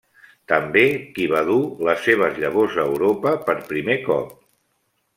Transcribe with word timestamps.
També 0.51 0.85
qui 1.17 1.27
va 1.33 1.43
dur 1.51 1.59
les 1.89 2.03
seves 2.07 2.41
llavors 2.45 2.81
a 2.81 2.89
Europa 2.95 3.37
per 3.51 3.59
primer 3.71 4.03
cop. 4.13 4.37